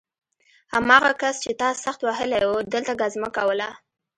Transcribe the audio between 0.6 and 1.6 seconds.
هماغه کس چې